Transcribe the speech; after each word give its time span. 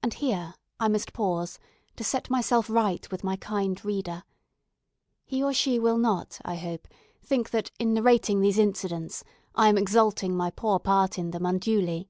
And 0.00 0.14
here 0.14 0.54
I 0.78 0.86
must 0.86 1.12
pause 1.12 1.58
to 1.96 2.04
set 2.04 2.30
myself 2.30 2.70
right 2.70 3.10
with 3.10 3.24
my 3.24 3.34
kind 3.34 3.84
reader. 3.84 4.22
He 5.24 5.42
or 5.42 5.52
she 5.52 5.80
will 5.80 5.98
not, 5.98 6.40
I 6.44 6.54
hope, 6.54 6.86
think 7.20 7.50
that, 7.50 7.72
in 7.80 7.94
narrating 7.94 8.42
these 8.42 8.58
incidents, 8.58 9.24
I 9.56 9.68
am 9.68 9.76
exalting 9.76 10.36
my 10.36 10.52
poor 10.52 10.78
part 10.78 11.18
in 11.18 11.32
them 11.32 11.46
unduly. 11.46 12.08